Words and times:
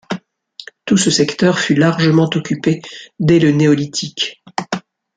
Tout 0.85 0.97
ce 0.97 1.11
secteur 1.11 1.59
fut 1.59 1.75
largement 1.75 2.27
occupé 2.33 2.81
dès 3.19 3.37
le 3.37 3.51
néolithique. 3.51 4.41